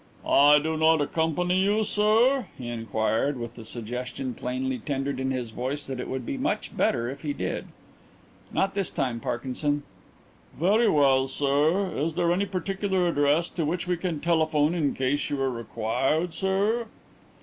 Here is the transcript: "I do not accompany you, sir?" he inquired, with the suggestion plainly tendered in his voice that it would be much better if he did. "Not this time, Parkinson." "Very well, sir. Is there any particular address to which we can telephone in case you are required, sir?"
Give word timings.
"I 0.27 0.57
do 0.57 0.77
not 0.77 0.99
accompany 0.99 1.59
you, 1.61 1.83
sir?" 1.83 2.47
he 2.57 2.69
inquired, 2.69 3.37
with 3.37 3.53
the 3.53 3.63
suggestion 3.63 4.33
plainly 4.33 4.79
tendered 4.79 5.19
in 5.19 5.29
his 5.29 5.51
voice 5.51 5.85
that 5.85 5.99
it 5.99 6.07
would 6.09 6.25
be 6.25 6.39
much 6.39 6.75
better 6.75 7.07
if 7.07 7.21
he 7.21 7.33
did. 7.33 7.65
"Not 8.51 8.73
this 8.73 8.89
time, 8.89 9.19
Parkinson." 9.19 9.83
"Very 10.59 10.89
well, 10.89 11.27
sir. 11.27 11.95
Is 11.95 12.15
there 12.15 12.31
any 12.33 12.47
particular 12.47 13.07
address 13.07 13.47
to 13.49 13.63
which 13.63 13.85
we 13.85 13.95
can 13.95 14.19
telephone 14.21 14.73
in 14.73 14.95
case 14.95 15.29
you 15.29 15.39
are 15.39 15.51
required, 15.51 16.33
sir?" 16.33 16.87